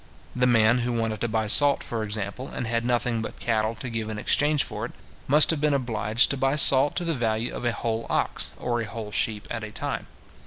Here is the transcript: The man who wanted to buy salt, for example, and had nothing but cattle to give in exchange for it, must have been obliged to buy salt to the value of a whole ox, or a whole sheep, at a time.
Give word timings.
The 0.35 0.47
man 0.47 0.79
who 0.79 0.93
wanted 0.93 1.21
to 1.21 1.27
buy 1.27 1.45
salt, 1.45 1.83
for 1.83 2.03
example, 2.03 2.47
and 2.47 2.65
had 2.65 2.83
nothing 2.83 3.21
but 3.21 3.39
cattle 3.39 3.75
to 3.75 3.87
give 3.87 4.09
in 4.09 4.17
exchange 4.17 4.63
for 4.63 4.83
it, 4.87 4.93
must 5.27 5.51
have 5.51 5.61
been 5.61 5.75
obliged 5.75 6.31
to 6.31 6.37
buy 6.37 6.55
salt 6.55 6.95
to 6.95 7.05
the 7.05 7.13
value 7.13 7.53
of 7.53 7.65
a 7.65 7.71
whole 7.71 8.07
ox, 8.09 8.49
or 8.57 8.81
a 8.81 8.85
whole 8.87 9.11
sheep, 9.11 9.47
at 9.51 9.63
a 9.63 9.69
time. 9.69 10.07